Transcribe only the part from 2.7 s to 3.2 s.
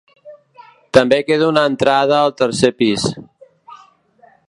pis.